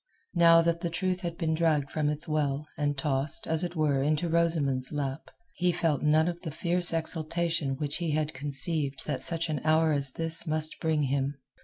[0.33, 4.27] Now that truth had been dragged from its well, and tossed, as it were, into
[4.29, 9.47] Rosamund's lap, he felt none of the fierce exultation which he had conceived that such
[9.47, 11.35] an hour as this must bring him.